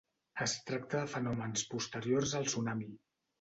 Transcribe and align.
Es 0.45 0.53
tracta 0.69 1.01
de 1.03 1.09
fenòmens 1.11 1.67
posteriors 1.75 2.35
al 2.41 2.49
tsunami. 2.49 2.91